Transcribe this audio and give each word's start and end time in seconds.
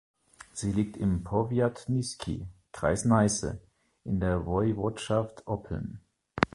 Sie 0.51 0.71
liegt 0.71 0.97
im 0.97 1.23
Powiat 1.23 1.85
Nyski 1.87 2.47
(Kreis 2.71 3.05
Neisse) 3.05 3.61
in 4.03 4.19
der 4.19 4.47
Woiwodschaft 4.47 5.45
Oppeln. 5.45 6.01